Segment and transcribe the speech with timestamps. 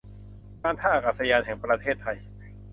[0.63, 2.17] การท่าอากาศยานแห่งประเทศไทย